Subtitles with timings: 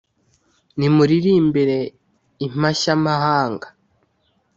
[0.77, 1.63] nimuririmbe
[2.45, 3.67] impashyamahanga